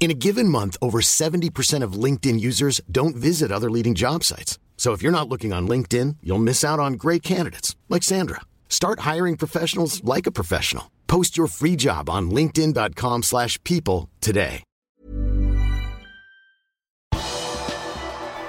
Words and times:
In 0.00 0.10
a 0.10 0.14
given 0.14 0.48
month, 0.48 0.78
over 0.80 1.02
70% 1.02 1.84
of 1.84 1.92
LinkedIn 2.04 2.40
users 2.40 2.80
don't 2.90 3.14
visit 3.14 3.52
other 3.52 3.70
leading 3.70 3.94
job 3.94 4.24
sites. 4.24 4.58
So 4.78 4.94
if 4.94 5.02
you're 5.02 5.12
not 5.12 5.28
looking 5.28 5.52
on 5.52 5.68
LinkedIn, 5.68 6.16
you'll 6.22 6.38
miss 6.38 6.64
out 6.64 6.80
on 6.80 6.94
great 6.94 7.22
candidates 7.22 7.76
like 7.90 8.02
Sandra. 8.02 8.40
Start 8.70 9.00
hiring 9.00 9.36
professionals 9.36 10.02
like 10.02 10.26
a 10.26 10.32
professional. 10.32 10.90
Post 11.06 11.36
your 11.36 11.48
free 11.48 11.76
job 11.76 12.08
on 12.08 12.30
linkedin.com/people 12.30 14.08
today. 14.20 14.62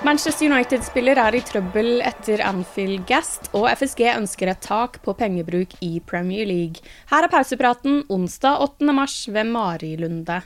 Manchester 0.04 0.46
United-spiller 0.46 1.20
er 1.20 1.36
i 1.36 1.42
trøbbel 1.46 2.02
etter 2.02 2.42
Anfield 2.42 3.04
Gast, 3.06 3.52
og 3.54 3.68
FSG 3.70 4.08
ønsker 4.16 4.50
et 4.50 4.62
tak 4.62 4.98
på 5.04 5.14
pengebruk 5.14 5.76
i 5.82 6.00
Premier 6.00 6.46
League. 6.46 6.82
Her 7.12 7.28
er 7.28 7.30
pausepraten 7.30 8.04
onsdag 8.10 8.64
8. 8.66 8.94
mars 8.94 9.28
ved 9.28 9.44
Mari 9.52 9.96
Lunde. 10.00 10.42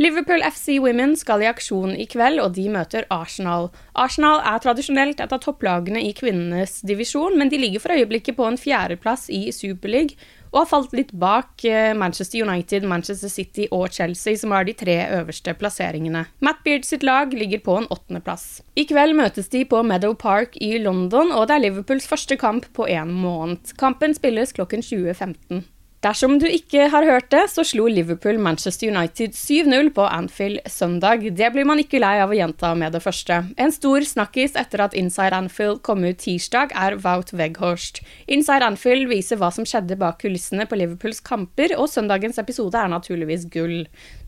Liverpool 0.00 0.40
FC 0.40 0.78
Women 0.80 1.10
skal 1.20 1.42
i 1.44 1.46
aksjon 1.50 1.90
i 1.92 2.06
kveld, 2.08 2.40
og 2.40 2.54
de 2.56 2.62
møter 2.72 3.04
Arsenal. 3.12 3.66
Arsenal 3.92 4.38
er 4.48 4.62
tradisjonelt 4.64 5.18
et 5.20 5.32
av 5.36 5.40
topplagene 5.44 6.00
i 6.00 6.14
kvinnenes 6.16 6.78
divisjon, 6.88 7.34
men 7.36 7.50
de 7.52 7.58
ligger 7.60 7.82
for 7.84 7.92
øyeblikket 7.92 8.38
på 8.38 8.46
en 8.48 8.56
fjerdeplass 8.56 9.26
i 9.28 9.50
Superleague, 9.52 10.16
og 10.54 10.62
har 10.62 10.70
falt 10.70 10.94
litt 10.96 11.10
bak 11.12 11.66
eh, 11.68 11.92
Manchester 11.92 12.40
United, 12.46 12.86
Manchester 12.88 13.28
City 13.28 13.66
og 13.68 13.92
Chelsea, 13.92 14.38
som 14.40 14.54
har 14.56 14.64
de 14.64 14.72
tre 14.72 14.94
øverste 15.18 15.52
plasseringene. 15.60 16.24
Matt 16.40 16.64
Beard 16.64 16.88
sitt 16.88 17.04
lag 17.04 17.36
ligger 17.36 17.60
på 17.66 17.74
en 17.82 17.88
åttendeplass. 17.92 18.46
I 18.80 18.86
kveld 18.88 19.18
møtes 19.20 19.52
de 19.52 19.66
på 19.68 19.82
Meadow 19.84 20.16
Park 20.16 20.56
i 20.64 20.78
London, 20.80 21.28
og 21.28 21.44
det 21.50 21.58
er 21.58 21.64
Liverpools 21.66 22.08
første 22.08 22.40
kamp 22.40 22.72
på 22.72 22.88
en 22.88 23.12
måned. 23.20 23.76
Kampen 23.76 24.16
spilles 24.16 24.56
klokken 24.56 24.80
20.15. 24.80 25.60
Dersom 26.00 26.38
du 26.40 26.46
ikke 26.48 26.86
har 26.88 27.04
hørt 27.04 27.26
det, 27.28 27.42
så 27.52 27.60
slo 27.60 27.84
Liverpool 27.92 28.38
Manchester 28.40 28.88
United 28.88 29.34
7-0 29.36 29.90
på 29.92 30.06
Anfield 30.08 30.62
søndag. 30.64 31.26
Det 31.36 31.50
blir 31.52 31.66
man 31.68 31.82
ikke 31.82 32.00
lei 32.00 32.14
av 32.24 32.32
å 32.32 32.38
gjenta 32.38 32.70
med 32.72 32.96
det 32.96 33.02
første. 33.04 33.42
En 33.60 33.74
stor 33.74 34.06
snakkis 34.08 34.56
etter 34.56 34.80
at 34.86 34.96
Inside 34.96 35.36
Anfield 35.36 35.82
kom 35.84 36.00
ut 36.08 36.22
tirsdag, 36.24 36.72
er 36.72 36.96
Wout 37.04 37.34
Weghorst. 37.36 38.00
Inside 38.32 38.64
Anfield 38.70 39.10
viser 39.12 39.36
hva 39.42 39.52
som 39.52 39.68
skjedde 39.68 40.00
bak 40.00 40.22
kulissene 40.24 40.64
på 40.64 40.80
Liverpools 40.80 41.20
kamper, 41.20 41.76
og 41.76 41.92
søndagens 41.92 42.40
episode 42.40 42.80
er 42.80 42.88
naturligvis 42.96 43.50
gull. 43.52 43.82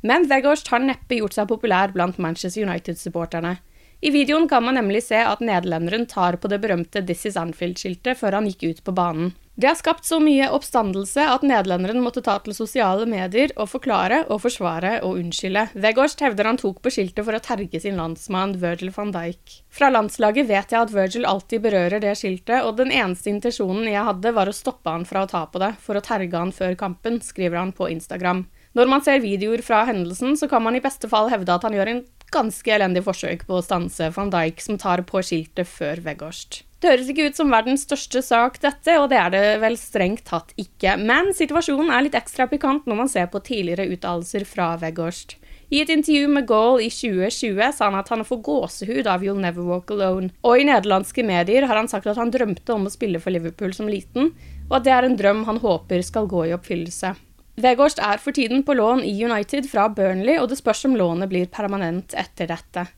Men 0.05 0.29
Weghorst 0.29 0.69
har 0.75 0.85
neppe 0.85 1.23
gjort 1.23 1.41
seg 1.41 1.49
populær 1.49 1.97
blant 1.97 2.21
Manchester 2.21 2.69
United-supporterne. 2.69 3.57
I 4.05 4.11
videoen 4.11 4.49
kan 4.49 4.65
man 4.67 4.75
nemlig 4.75 5.05
se 5.07 5.19
at 5.23 5.45
nederlenderen 5.47 6.09
tar 6.11 6.35
på 6.43 6.49
det 6.51 6.59
berømte 6.65 7.05
This 7.07 7.21
is 7.29 7.37
Anfield-skiltet 7.39 8.19
før 8.19 8.35
han 8.35 8.49
gikk 8.51 8.65
ut 8.67 8.81
på 8.83 8.95
banen. 8.99 9.29
Det 9.55 9.69
har 9.69 9.77
skapt 9.79 10.09
så 10.09 10.17
mye 10.19 10.49
oppstandelse 10.51 11.23
at 11.23 11.45
nederlenderen 11.47 12.03
måtte 12.03 12.23
ta 12.27 12.35
til 12.43 12.57
sosiale 12.57 13.05
medier 13.07 13.53
og 13.55 13.69
forklare 13.71 14.25
og 14.25 14.41
forsvare 14.43 14.97
og 15.07 15.21
unnskylde. 15.21 15.69
Weghorst 15.85 16.25
hevder 16.25 16.49
han 16.51 16.59
tok 16.59 16.81
på 16.83 16.91
skiltet 16.91 17.23
for 17.23 17.39
å 17.39 17.43
terge 17.47 17.79
sin 17.85 18.01
landsmann 18.01 18.57
Virgil 18.65 18.91
van 18.97 19.13
Dijk. 19.15 19.61
Fra 19.71 19.93
landslaget 19.93 20.51
vet 20.51 20.75
jeg 20.75 20.81
at 20.81 20.95
Virgil 20.97 21.29
alltid 21.29 21.63
berører 21.69 22.03
det 22.03 22.17
skiltet, 22.19 22.65
og 22.67 22.81
den 22.81 22.91
eneste 22.91 23.31
intensjonen 23.31 23.87
jeg 23.87 24.03
hadde, 24.09 24.35
var 24.35 24.51
å 24.51 24.57
stoppe 24.57 24.97
han 24.97 25.07
fra 25.07 25.23
å 25.23 25.31
ta 25.31 25.45
på 25.47 25.63
det, 25.63 25.77
for 25.85 25.95
å 25.95 26.03
terge 26.03 26.43
han 26.43 26.51
før 26.51 26.75
kampen, 26.81 27.21
skriver 27.23 27.61
han 27.61 27.71
på 27.77 27.87
Instagram. 27.93 28.49
Når 28.75 28.89
man 28.89 29.05
ser 29.05 29.23
videoer 29.23 29.63
fra 29.63 29.85
hendelsen, 29.85 30.35
så 30.41 30.49
kan 30.51 30.65
man 30.65 30.75
i 30.75 30.83
beste 30.83 31.07
fall 31.13 31.31
hevde 31.31 31.55
at 31.55 31.69
han 31.69 31.77
gjør 31.77 31.93
en 31.93 32.03
ganske 32.33 32.75
elendig 32.75 33.05
forsøk 33.07 33.47
på 33.49 33.59
å 33.59 33.65
stanse 33.65 34.11
van 34.17 34.33
Dijk, 34.33 34.61
som 34.65 34.81
tar 34.81 35.05
på 35.09 35.23
skiltet 35.25 35.69
før 35.69 36.03
Weghorst. 36.05 36.63
Det 36.83 36.91
høres 36.91 37.13
ikke 37.13 37.29
ut 37.31 37.39
som 37.39 37.53
verdens 37.53 37.85
største 37.87 38.25
sak, 38.27 38.57
dette, 38.65 38.97
og 38.99 39.07
det 39.13 39.19
er 39.21 39.31
det 39.31 39.43
vel 39.63 39.77
strengt 39.79 40.25
tatt 40.27 40.51
ikke. 40.59 40.97
Men 40.99 41.31
situasjonen 41.37 41.93
er 41.95 42.09
litt 42.09 42.19
ekstra 42.19 42.49
pikant 42.51 42.89
når 42.91 42.99
man 43.05 43.13
ser 43.13 43.29
på 43.31 43.39
tidligere 43.47 43.87
uttalelser 43.95 44.43
fra 44.49 44.73
Weghorst. 44.83 45.37
I 45.73 45.79
et 45.81 45.93
intervju 45.95 46.27
med 46.29 46.45
Goal 46.51 46.83
i 46.83 46.91
2020 46.93 47.71
sa 47.73 47.87
han 47.87 47.95
at 47.97 48.11
han 48.13 48.27
får 48.29 48.43
gåsehud 48.45 49.07
av 49.09 49.23
You'll 49.25 49.41
Never 49.41 49.65
Walk 49.65 49.95
Alone. 49.95 50.29
Og 50.45 50.59
i 50.59 50.67
nederlandske 50.69 51.23
medier 51.25 51.65
har 51.71 51.79
han 51.79 51.89
sagt 51.89 52.11
at 52.11 52.19
han 52.21 52.35
drømte 52.35 52.75
om 52.75 52.91
å 52.91 52.93
spille 52.93 53.23
for 53.23 53.33
Liverpool 53.33 53.73
som 53.79 53.89
liten, 53.89 54.35
og 54.67 54.81
at 54.81 54.89
det 54.89 54.93
er 54.93 55.07
en 55.07 55.17
drøm 55.17 55.47
han 55.49 55.63
håper 55.63 56.03
skal 56.05 56.27
gå 56.29 56.49
i 56.51 56.57
oppfyllelse. 56.59 57.15
Weghorst 57.63 58.01
er 58.03 58.19
for 58.19 58.35
tiden 58.35 58.65
på 58.67 58.75
lån 58.75 59.05
i 59.07 59.13
United 59.25 59.69
fra 59.71 59.85
Burnley, 59.89 60.35
og 60.41 60.49
det 60.51 60.59
spørs 60.59 60.85
om 60.89 60.97
lånet 60.99 61.31
blir 61.31 61.47
permanent 61.47 62.15
etter 62.19 62.49
dette. 62.51 62.89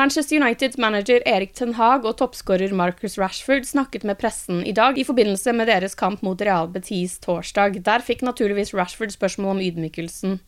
Manchester 0.00 0.40
Uniteds 0.40 0.78
manager 0.80 1.20
Erik 1.28 1.52
Ten 1.54 1.74
Hag 1.76 2.06
og 2.08 2.16
toppskårer 2.18 2.72
Marcus 2.74 3.18
Rashford 3.20 3.66
snakket 3.68 4.06
med 4.08 4.18
pressen 4.18 4.64
i 4.66 4.72
dag 4.74 4.96
i 4.98 5.04
forbindelse 5.06 5.52
med 5.54 5.68
deres 5.70 5.94
kamp 5.94 6.24
mot 6.26 6.40
Real 6.40 6.70
Betis 6.72 7.18
torsdag. 7.22 7.76
Der 7.86 8.02
fikk 8.02 8.24
naturligvis 8.26 8.72
Rashford 8.74 9.12
spørsmål 9.14 9.52
om 9.52 9.60
ydmykelsen. 9.62 10.40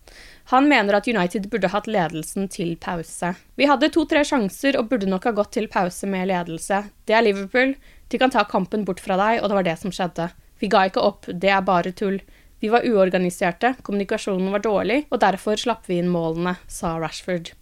Han 0.54 0.66
mener 0.72 0.96
at 0.96 1.06
United 1.06 1.46
burde 1.52 1.70
hatt 1.70 1.86
ledelsen 1.86 2.48
til 2.48 2.74
pause. 2.80 3.34
Vi 3.60 3.68
hadde 3.70 3.92
to-tre 3.94 4.24
sjanser 4.26 4.80
og 4.80 4.88
burde 4.90 5.10
nok 5.10 5.28
ha 5.28 5.34
gått 5.36 5.52
til 5.58 5.68
pause 5.68 6.08
med 6.10 6.26
ledelse. 6.32 6.82
Det 7.06 7.14
er 7.14 7.28
Liverpool. 7.28 7.76
De 8.08 8.18
kan 8.18 8.34
ta 8.34 8.42
kampen 8.48 8.88
bort 8.88 9.04
fra 9.04 9.20
deg, 9.20 9.42
og 9.42 9.52
det 9.52 9.60
var 9.60 9.68
det 9.68 9.78
som 9.84 9.94
skjedde. 9.94 10.30
Vi 10.58 10.72
ga 10.72 10.88
ikke 10.88 11.04
opp, 11.04 11.28
det 11.28 11.52
er 11.52 11.62
bare 11.62 11.92
tull. 11.92 12.18
Vi 12.66 12.70
var 12.70 12.82
uorganiserte, 12.82 13.76
kommunikasjonen 13.86 14.48
var 14.50 14.58
dårlig, 14.64 15.04
og 15.14 15.20
derfor 15.22 15.60
slapp 15.60 15.84
vi 15.86 16.00
inn 16.00 16.08
målene, 16.10 16.56
sa 16.66 16.96
Rashford. 16.98 17.52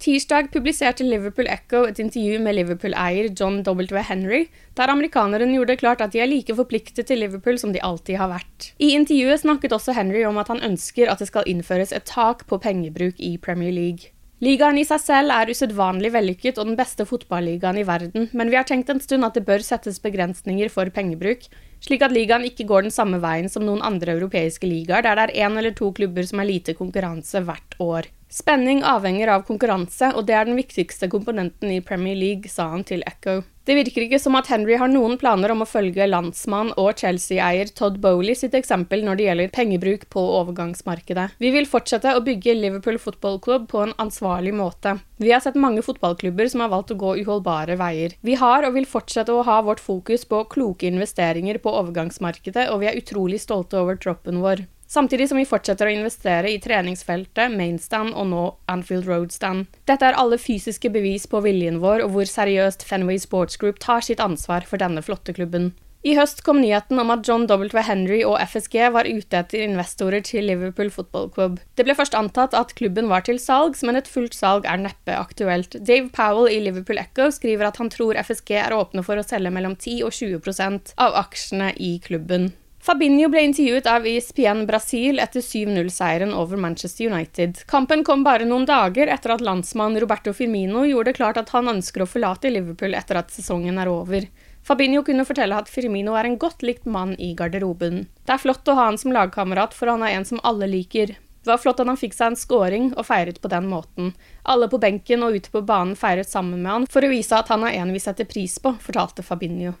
Tirsdag 0.00 0.48
publiserte 0.54 1.04
Liverpool 1.04 1.50
Echo 1.52 1.82
et 1.84 2.00
intervju 2.00 2.38
med 2.40 2.56
Liverpool-eier 2.56 3.28
John 3.36 3.58
W. 3.66 4.00
Henry, 4.08 4.40
der 4.72 4.94
amerikaneren 4.94 5.52
gjorde 5.52 5.74
det 5.74 5.82
klart 5.82 6.00
at 6.00 6.16
de 6.16 6.22
er 6.24 6.30
like 6.32 6.56
forpliktet 6.56 7.10
til 7.10 7.20
Liverpool 7.20 7.60
som 7.60 7.76
de 7.76 7.84
alltid 7.84 8.16
har 8.22 8.32
vært. 8.32 8.70
I 8.80 8.94
intervjuet 8.96 9.44
snakket 9.44 9.76
også 9.76 9.98
Henry 10.00 10.24
om 10.24 10.40
at 10.40 10.48
han 10.48 10.64
ønsker 10.64 11.12
at 11.12 11.20
det 11.20 11.28
skal 11.28 11.44
innføres 11.44 11.92
et 11.92 12.08
tak 12.08 12.46
på 12.48 12.56
pengebruk 12.64 13.20
i 13.20 13.36
Premier 13.36 13.76
League. 13.76 14.13
Ligaen 14.44 14.76
i 14.76 14.82
seg 14.84 15.00
selv 15.00 15.32
er 15.32 15.48
usedvanlig 15.48 16.10
vellykket 16.12 16.58
og 16.58 16.66
den 16.68 16.76
beste 16.76 17.06
fotballigaen 17.08 17.78
i 17.80 17.84
verden, 17.88 18.26
men 18.36 18.50
vi 18.52 18.58
har 18.58 18.66
tenkt 18.68 18.90
en 18.92 19.00
stund 19.00 19.24
at 19.24 19.38
det 19.38 19.44
bør 19.46 19.62
settes 19.64 20.00
begrensninger 20.04 20.68
for 20.74 20.90
pengebruk, 20.92 21.46
slik 21.84 22.04
at 22.04 22.12
ligaen 22.12 22.44
ikke 22.44 22.66
går 22.68 22.84
den 22.84 22.92
samme 22.92 23.22
veien 23.22 23.48
som 23.48 23.64
noen 23.64 23.80
andre 23.86 24.18
europeiske 24.18 24.68
ligaer, 24.68 25.06
der 25.06 25.16
det 25.16 25.24
er 25.30 25.46
én 25.46 25.56
eller 25.56 25.72
to 25.78 25.88
klubber 25.96 26.28
som 26.28 26.42
har 26.42 26.50
lite 26.50 26.76
konkurranse 26.76 27.40
hvert 27.46 27.78
år. 27.80 28.10
Spenning 28.28 28.82
avhenger 28.84 29.32
av 29.32 29.46
konkurranse, 29.48 30.12
og 30.12 30.26
det 30.28 30.36
er 30.36 30.50
den 30.50 30.60
viktigste 30.60 31.08
komponenten 31.08 31.72
i 31.72 31.80
Premier 31.80 32.18
League, 32.18 32.50
sa 32.52 32.68
han 32.74 32.84
til 32.84 33.06
Echo. 33.08 33.40
Det 33.64 33.74
virker 33.78 34.04
ikke 34.04 34.18
som 34.20 34.34
at 34.36 34.50
Henry 34.52 34.76
har 34.76 34.90
noen 34.92 35.16
planer 35.16 35.54
om 35.54 35.64
å 35.64 35.68
følge 35.68 36.04
landsmann 36.04 36.74
og 36.80 37.00
Chelsea-eier 37.00 37.70
Todd 37.72 37.96
Bowley 38.02 38.36
sitt 38.36 38.52
eksempel 38.58 39.06
når 39.06 39.16
det 39.16 39.28
gjelder 39.28 39.54
pengebruk 39.54 40.04
på 40.12 40.24
overgangsmarkedet. 40.40 41.30
Vi 41.40 41.52
vil 41.54 41.68
fortsette 41.68 42.12
å 42.12 42.20
bygge 42.26 42.58
Liverpool 42.58 43.00
Football 43.00 43.40
Club 43.44 43.70
på 43.72 43.80
en 43.86 43.96
ansvarlig 44.04 44.52
måte. 44.58 44.98
Vi 45.16 45.32
har 45.32 45.40
sett 45.40 45.56
mange 45.56 45.80
fotballklubber 45.86 46.52
som 46.52 46.60
har 46.60 46.74
valgt 46.74 46.92
å 46.92 46.98
gå 47.00 47.14
uholdbare 47.22 47.78
veier. 47.80 48.18
Vi 48.20 48.36
har 48.36 48.68
og 48.68 48.76
vil 48.76 48.88
fortsette 48.90 49.32
å 49.32 49.46
ha 49.48 49.62
vårt 49.64 49.80
fokus 49.80 50.28
på 50.28 50.44
kloke 50.52 50.90
investeringer 50.90 51.56
på 51.64 51.72
overgangsmarkedet, 51.72 52.68
og 52.68 52.84
vi 52.84 52.92
er 52.92 53.00
utrolig 53.00 53.40
stolte 53.40 53.80
over 53.80 53.96
troppen 53.96 54.44
vår. 54.44 54.66
Samtidig 54.86 55.28
som 55.30 55.38
vi 55.40 55.46
fortsetter 55.48 55.88
å 55.88 55.94
investere 55.94 56.50
i 56.52 56.58
treningsfeltet, 56.62 57.54
mainstand 57.54 58.14
og 58.14 58.28
nå 58.30 58.42
Anfield 58.70 59.08
Roadstand. 59.08 59.66
Dette 59.88 60.10
er 60.10 60.18
alle 60.20 60.38
fysiske 60.38 60.92
bevis 60.92 61.26
på 61.30 61.40
viljen 61.44 61.80
vår, 61.82 62.04
og 62.04 62.14
hvor 62.14 62.28
seriøst 62.30 62.84
Fenway 62.86 63.18
Sports 63.22 63.58
Group 63.60 63.80
tar 63.82 64.04
sitt 64.04 64.22
ansvar 64.22 64.68
for 64.68 64.82
denne 64.82 65.02
flotte 65.02 65.34
klubben. 65.34 65.72
I 66.04 66.12
høst 66.18 66.42
kom 66.44 66.58
nyheten 66.60 66.98
om 67.00 67.08
at 67.14 67.22
John 67.24 67.46
W. 67.48 67.80
Henry 67.80 68.18
og 68.28 68.36
FSG 68.44 68.74
var 68.92 69.08
ute 69.08 69.38
etter 69.38 69.62
investorer 69.64 70.20
til 70.20 70.44
Liverpool 70.50 70.90
Football 70.92 71.30
Club. 71.32 71.62
Det 71.80 71.86
ble 71.88 71.96
først 71.96 72.16
antatt 72.18 72.52
at 72.58 72.74
klubben 72.76 73.08
var 73.08 73.24
til 73.24 73.40
salgs, 73.40 73.80
men 73.80 73.96
et 73.96 74.10
fullt 74.10 74.36
salg 74.36 74.68
er 74.68 74.82
neppe 74.82 75.16
aktuelt. 75.16 75.78
Dave 75.80 76.10
Powell 76.12 76.50
i 76.52 76.58
Liverpool 76.60 77.00
Echo 77.00 77.30
skriver 77.32 77.70
at 77.70 77.80
han 77.80 77.88
tror 77.88 78.20
FSG 78.20 78.52
er 78.66 78.76
åpne 78.76 79.06
for 79.06 79.16
å 79.16 79.24
selge 79.24 79.54
mellom 79.54 79.78
10 79.80 80.04
og 80.04 80.12
20% 80.12 80.92
av 81.00 81.16
aksjene 81.24 81.72
i 81.80 81.94
klubben. 82.04 82.52
Fabinho 82.84 83.30
ble 83.32 83.40
intervjuet 83.46 83.86
av 83.88 84.04
ESPN 84.04 84.66
Brasil 84.68 85.16
etter 85.22 85.40
7-0-seieren 85.40 86.34
over 86.36 86.58
Manchester 86.60 87.06
United. 87.08 87.62
Kampen 87.64 88.02
kom 88.04 88.26
bare 88.26 88.44
noen 88.44 88.66
dager 88.68 89.08
etter 89.08 89.32
at 89.32 89.44
landsmann 89.46 89.96
Roberto 90.02 90.34
Firmino 90.36 90.82
gjorde 90.84 91.08
det 91.08 91.16
klart 91.16 91.40
at 91.40 91.54
han 91.56 91.70
ønsker 91.72 92.04
å 92.04 92.08
forlate 92.10 92.50
Liverpool 92.52 92.92
etter 92.92 93.16
at 93.22 93.32
sesongen 93.32 93.80
er 93.80 93.88
over. 93.88 94.26
Fabinho 94.68 95.00
kunne 95.06 95.24
fortelle 95.24 95.56
at 95.56 95.72
Firmino 95.72 96.12
er 96.20 96.28
en 96.28 96.36
godt 96.36 96.60
likt 96.60 96.84
mann 96.84 97.14
i 97.16 97.30
garderoben. 97.38 98.02
Det 98.28 98.36
er 98.36 98.42
flott 98.44 98.68
å 98.68 98.76
ha 98.76 98.90
han 98.90 99.00
som 99.00 99.16
lagkamerat, 99.16 99.72
for 99.72 99.88
han 99.88 100.04
er 100.04 100.18
en 100.18 100.28
som 100.28 100.44
alle 100.44 100.68
liker. 100.68 101.16
Det 101.16 101.52
var 101.54 101.64
flott 101.64 101.80
at 101.80 101.88
han 101.88 102.00
fikk 102.00 102.18
seg 102.18 102.34
en 102.34 102.36
scoring 102.36 102.90
og 102.98 103.08
feiret 103.08 103.40
på 103.40 103.48
den 103.48 103.64
måten. 103.72 104.12
Alle 104.44 104.68
på 104.68 104.82
benken 104.84 105.24
og 105.24 105.40
ute 105.40 105.56
på 105.56 105.64
banen 105.64 105.96
feiret 105.96 106.28
sammen 106.28 106.60
med 106.60 106.72
han 106.72 106.86
for 106.92 107.00
å 107.00 107.12
vise 107.16 107.40
at 107.40 107.48
han 107.48 107.64
er 107.64 107.80
en 107.80 107.96
vi 107.96 108.04
setter 108.04 108.28
pris 108.28 108.60
på, 108.60 108.76
fortalte 108.84 109.24
Fabinho. 109.24 109.72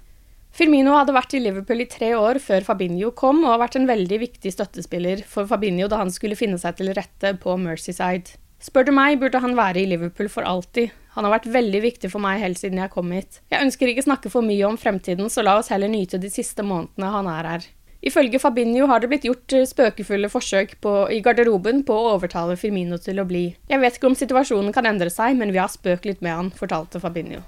Firmino 0.54 0.92
hadde 0.94 1.14
vært 1.16 1.32
i 1.34 1.40
Liverpool 1.42 1.82
i 1.82 1.88
tre 1.90 2.12
år 2.14 2.38
før 2.38 2.62
Fabinho 2.62 3.08
kom, 3.18 3.40
og 3.42 3.56
har 3.56 3.62
vært 3.64 3.74
en 3.80 3.88
veldig 3.88 4.18
viktig 4.22 4.52
støttespiller 4.54 5.24
for 5.26 5.48
Fabinho 5.50 5.88
da 5.90 5.98
han 5.98 6.12
skulle 6.14 6.38
finne 6.38 6.60
seg 6.62 6.76
til 6.78 6.92
rette 6.94 7.32
på 7.42 7.56
Mercyside. 7.58 8.36
Spør 8.62 8.86
du 8.86 8.92
meg, 8.94 9.18
burde 9.18 9.40
han 9.42 9.56
være 9.58 9.82
i 9.82 9.88
Liverpool 9.90 10.30
for 10.30 10.46
alltid. 10.46 10.92
Han 11.16 11.26
har 11.26 11.34
vært 11.34 11.50
veldig 11.56 11.80
viktig 11.82 12.10
for 12.12 12.22
meg 12.22 12.38
helt 12.38 12.60
siden 12.60 12.78
jeg 12.78 12.92
kom 12.94 13.10
hit. 13.10 13.40
Jeg 13.50 13.66
ønsker 13.66 13.90
ikke 13.90 14.06
snakke 14.06 14.30
for 14.30 14.46
mye 14.46 14.68
om 14.68 14.78
fremtiden, 14.78 15.26
så 15.26 15.42
la 15.42 15.56
oss 15.58 15.72
heller 15.74 15.90
nyte 15.90 16.22
de 16.22 16.30
siste 16.30 16.62
månedene 16.62 17.10
han 17.16 17.30
er 17.34 17.50
her. 17.50 17.66
Ifølge 18.04 18.38
Fabinho 18.38 18.86
har 18.86 19.02
det 19.02 19.10
blitt 19.10 19.26
gjort 19.26 19.56
eh, 19.56 19.66
spøkefulle 19.66 20.30
forsøk 20.30 20.76
på, 20.84 20.94
i 21.10 21.18
garderoben 21.24 21.82
på 21.88 21.96
å 21.98 22.14
overtale 22.14 22.54
Firmino 22.60 23.00
til 23.02 23.18
å 23.18 23.26
bli. 23.26 23.48
Jeg 23.66 23.82
vet 23.82 23.98
ikke 23.98 24.12
om 24.12 24.18
situasjonen 24.22 24.76
kan 24.76 24.86
endre 24.86 25.10
seg, 25.10 25.34
men 25.40 25.50
vi 25.50 25.62
har 25.62 25.72
spøkt 25.72 26.06
litt 26.06 26.22
med 26.22 26.36
han, 26.36 26.54
fortalte 26.54 27.02
Fabinho. 27.02 27.42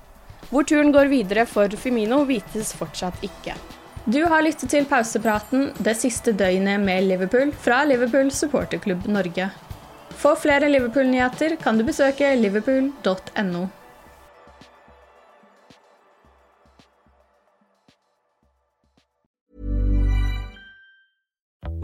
Hvor 0.50 0.66
turen 0.66 0.92
går 0.94 1.10
videre 1.10 1.46
for 1.50 1.72
Femino 1.80 2.22
vites 2.28 2.72
fortsatt 2.78 3.24
ikke. 3.26 3.56
Du 4.06 4.20
har 4.30 4.44
lyttet 4.46 4.70
til 4.70 4.86
pausepraten 4.86 5.72
det 5.82 5.96
siste 5.98 6.30
døgnet 6.36 6.78
med 6.78 7.08
Liverpool 7.08 7.50
fra 7.50 7.80
Liverpool 7.88 8.30
supporterklubb 8.30 9.08
Norge. 9.10 9.48
For 10.16 10.38
flere 10.38 10.70
Liverpool-nyheter 10.70 11.56
kan 11.60 11.78
du 11.78 11.84
besøke 11.88 12.30
liverpool.no. 12.38 13.66